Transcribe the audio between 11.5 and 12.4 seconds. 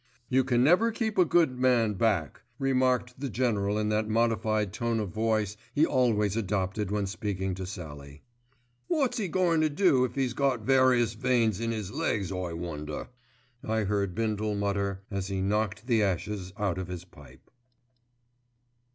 in 'is legs,